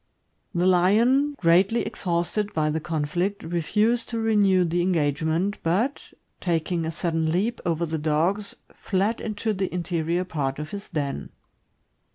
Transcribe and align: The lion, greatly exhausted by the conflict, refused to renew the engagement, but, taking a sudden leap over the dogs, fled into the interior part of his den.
The 0.55 0.65
lion, 0.65 1.35
greatly 1.37 1.83
exhausted 1.85 2.55
by 2.55 2.71
the 2.71 2.79
conflict, 2.79 3.43
refused 3.43 4.09
to 4.09 4.17
renew 4.19 4.65
the 4.65 4.81
engagement, 4.81 5.59
but, 5.61 6.13
taking 6.39 6.85
a 6.85 6.91
sudden 6.91 7.31
leap 7.31 7.61
over 7.67 7.85
the 7.85 7.99
dogs, 7.99 8.55
fled 8.73 9.21
into 9.21 9.53
the 9.53 9.71
interior 9.71 10.23
part 10.25 10.57
of 10.57 10.71
his 10.71 10.89
den. 10.89 11.29